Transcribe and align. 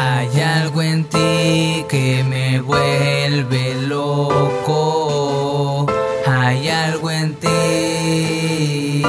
Hay 0.00 0.40
algo 0.40 0.80
en 0.80 1.04
ti 1.08 1.84
que 1.88 2.22
me 2.22 2.60
vuelve 2.60 3.74
loco. 3.82 4.76
Hay 6.24 6.68
algo 6.68 7.10
en 7.10 7.34
ti. 7.34 9.02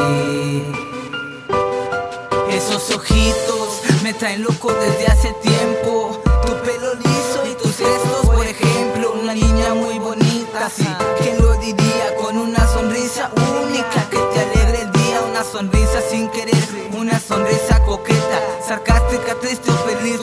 Esos 2.50 2.90
ojitos 2.96 3.82
me 4.02 4.14
traen 4.14 4.42
loco 4.42 4.74
desde 4.74 5.06
hace 5.06 5.32
tiempo. 5.44 6.20
Tu 6.48 6.54
pelo 6.66 6.96
liso 6.96 7.46
y 7.52 7.54
tus 7.62 7.78
gestos, 7.78 8.26
por 8.26 8.48
ejemplo. 8.48 9.14
Una 9.22 9.36
niña 9.36 9.76
muy 9.76 10.00
bonita, 10.00 10.72
sí. 10.76 10.88
¿Quién 11.22 11.38
lo 11.40 11.54
diría? 11.58 12.16
Con 12.20 12.36
una 12.36 12.66
sonrisa 12.68 13.30
única 13.36 14.10
que 14.10 14.18
te 14.18 14.40
alegre 14.40 14.82
el 14.82 14.92
día. 14.92 15.22
Una 15.30 15.44
sonrisa 15.44 16.02
sin 16.10 16.28
querer, 16.30 16.56
una 16.98 17.20
sonrisa 17.20 17.80
coqueta. 17.86 18.40
Sarcástica, 18.68 19.36
triste 19.40 19.70
o 19.72 19.76
feliz, 19.88 20.20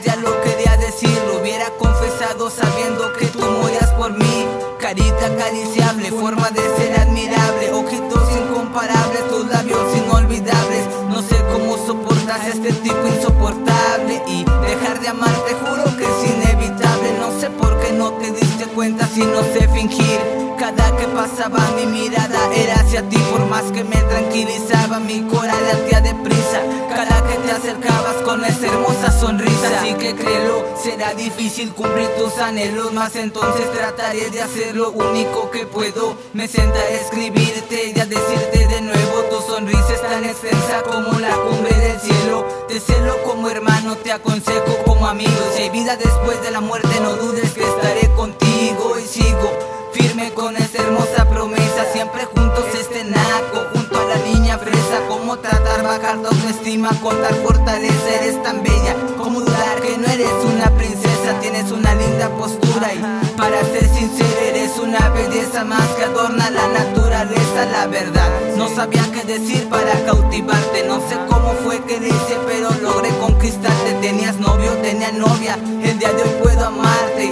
ya 0.00 0.16
lo 0.16 0.40
quería 0.42 0.76
decir. 0.76 1.16
Lo 1.26 1.40
hubiera 1.40 1.68
confesado 1.78 2.50
sabiendo 2.50 3.12
que 3.14 3.26
tú 3.26 3.40
morías 3.40 3.90
por 3.92 4.12
mí. 4.12 4.46
Carita 4.78 5.26
acariciable, 5.26 6.10
forma 6.10 6.50
de 6.50 6.62
ser 6.76 6.98
admirable. 7.00 7.72
Ojitos 7.72 8.32
incomparables, 8.32 9.28
tus 9.28 9.46
labios 9.46 9.96
inolvidables. 9.96 10.86
No 11.08 11.22
sé 11.22 11.36
cómo 11.52 11.76
soportas 11.86 12.46
este 12.46 12.72
tipo 12.72 13.06
insoportable. 13.06 14.22
Y 14.26 14.44
dejar 14.44 15.00
de 15.00 15.08
amarte, 15.08 15.54
juro 15.54 15.84
que 15.96 16.04
es 16.04 16.30
inevitable. 16.30 17.18
No 17.20 17.38
sé 17.40 17.50
por 17.50 17.78
qué 17.80 17.92
no 17.92 18.12
te 18.12 18.30
diste 18.30 18.66
cuenta 18.74 19.06
si 19.06 19.20
no 19.20 19.42
sé 19.42 19.68
fingir. 19.68 20.20
Cada 20.58 20.96
que 20.96 21.06
pasaba 21.08 21.58
mi 21.76 21.86
mirada 21.86 22.54
era 22.54 22.74
hacia 22.74 23.08
ti, 23.08 23.18
por 23.30 23.44
más 23.46 23.64
que 23.72 23.82
me 23.82 23.96
tranquilizaba, 23.96 25.00
mi 25.00 25.22
corazón 25.22 25.66
latía 25.66 26.00
deprisa. 26.00 26.51
Difícil 31.14 31.72
cumplir 31.72 32.08
tus 32.16 32.38
anhelos, 32.38 32.92
más 32.92 33.16
entonces 33.16 33.70
trataré 33.72 34.30
de 34.30 34.42
hacer 34.42 34.74
lo 34.76 34.90
único 34.90 35.50
que 35.50 35.66
puedo. 35.66 36.16
Me 36.32 36.48
sentaré 36.48 36.96
a 36.96 37.00
escribirte 37.00 37.92
y 37.94 38.00
a 38.00 38.06
decirte 38.06 38.66
de 38.66 38.80
nuevo, 38.80 39.22
tu 39.30 39.40
sonrisa 39.52 39.92
es 39.92 40.02
tan 40.02 40.24
extensa 40.24 40.82
como 40.82 41.18
la 41.18 41.34
cumbre 41.36 41.74
del 41.74 42.00
cielo. 42.00 42.46
Te 42.68 42.80
celo 42.80 43.22
como 43.24 43.48
hermano, 43.48 43.96
te 43.96 44.12
aconsejo 44.12 44.76
como 44.86 45.06
amigo. 45.06 45.30
Si 45.54 45.62
hay 45.62 45.70
vida 45.70 45.96
después 45.96 46.40
de 46.42 46.50
la 46.50 46.60
muerte, 46.60 47.00
no 47.00 47.14
dudes 47.16 47.52
que 47.52 47.62
estaré 47.62 48.08
contigo 48.14 48.98
y 48.98 49.06
sigo 49.06 49.52
firme 49.92 50.32
con 50.32 50.56
esa 50.56 50.82
hermosa 50.82 51.28
promesa. 51.28 51.92
Siempre 51.92 52.24
juntos 52.24 52.61
autoestima, 56.62 56.90
contar 57.00 57.34
fortaleza. 57.42 58.14
Eres 58.22 58.42
tan 58.42 58.62
bella, 58.62 58.94
como 59.18 59.40
dudar 59.40 59.80
que 59.80 59.98
no 59.98 60.06
eres 60.06 60.32
una 60.44 60.70
princesa. 60.76 61.40
Tienes 61.40 61.70
una 61.70 61.94
linda 61.94 62.28
postura 62.38 62.94
y 62.94 63.00
para 63.36 63.60
ser 63.64 63.88
sincero, 63.88 64.40
eres 64.46 64.78
una 64.78 65.08
belleza 65.10 65.64
más 65.64 65.86
que 65.96 66.04
adorna 66.04 66.50
la 66.50 66.68
naturaleza. 66.68 67.66
La 67.72 67.86
verdad, 67.86 68.30
no 68.56 68.68
sabía 68.68 69.04
qué 69.12 69.24
decir 69.24 69.68
para 69.68 69.92
cautivarte. 70.04 70.84
No 70.86 71.00
sé 71.08 71.16
cómo 71.28 71.52
fue 71.64 71.82
que 71.84 71.98
dice, 71.98 72.36
pero 72.46 72.70
logré 72.80 73.10
conquistarte. 73.18 73.94
Tenías 74.00 74.38
novio, 74.38 74.72
tenía 74.82 75.10
novia. 75.12 75.58
El 75.82 75.98
día 75.98 76.12
de 76.12 76.22
hoy 76.22 76.42
puedo 76.42 76.66
amarte 76.66 77.24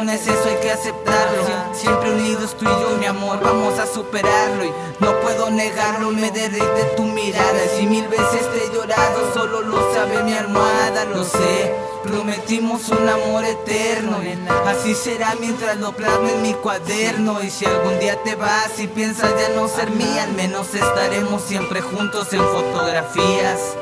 eso 0.00 0.48
hay 0.48 0.56
que 0.60 0.70
aceptarlo. 0.70 1.42
Siempre 1.72 2.10
unidos 2.12 2.56
tú 2.58 2.64
y 2.64 2.68
yo, 2.68 2.96
mi 2.98 3.06
amor, 3.06 3.40
vamos 3.40 3.78
a 3.78 3.86
superarlo. 3.86 4.64
Y 4.64 4.72
no 5.00 5.20
puedo 5.20 5.50
negarlo, 5.50 6.10
me 6.10 6.30
derrite 6.30 6.84
tu 6.96 7.04
mirada. 7.04 7.64
Y 7.64 7.80
si 7.80 7.86
mil 7.86 8.06
veces 8.08 8.50
te 8.52 8.64
he 8.64 8.74
llorado, 8.74 9.32
solo 9.32 9.62
lo 9.62 9.94
sabe 9.94 10.22
mi 10.24 10.34
almohada, 10.34 11.04
lo 11.04 11.24
sé. 11.24 11.74
Prometimos 12.02 12.88
un 12.88 13.08
amor 13.08 13.44
eterno. 13.44 14.18
Así 14.66 14.94
será 14.94 15.34
mientras 15.40 15.78
lo 15.78 15.92
plasme 15.92 16.32
en 16.32 16.42
mi 16.42 16.54
cuaderno. 16.54 17.42
Y 17.42 17.50
si 17.50 17.64
algún 17.64 17.98
día 18.00 18.22
te 18.22 18.34
vas 18.34 18.78
y 18.78 18.88
piensas 18.88 19.30
ya 19.38 19.54
no 19.54 19.68
ser 19.68 19.90
mía, 19.90 20.24
al 20.24 20.32
menos 20.32 20.74
estaremos 20.74 21.42
siempre 21.42 21.80
juntos 21.80 22.32
en 22.32 22.42
fotografías. 22.42 23.76